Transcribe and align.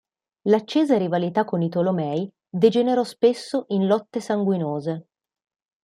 L'accesa 0.47 0.97
rivalità 0.97 1.45
con 1.45 1.61
i 1.61 1.69
Tolomei 1.69 2.27
degenerò 2.49 3.03
spesso 3.03 3.65
in 3.67 3.85
lotte 3.85 4.19
sanguinose. 4.19 5.05